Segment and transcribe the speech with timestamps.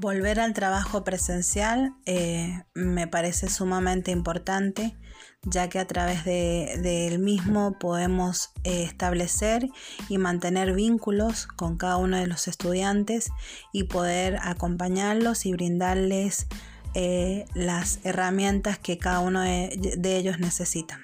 [0.00, 4.96] Volver al trabajo presencial eh, me parece sumamente importante,
[5.42, 9.68] ya que a través del mismo podemos eh, establecer
[10.08, 13.30] y mantener vínculos con cada uno de los estudiantes
[13.72, 16.46] y poder acompañarlos y brindarles
[16.94, 21.00] eh, las herramientas que cada uno de ellos necesita.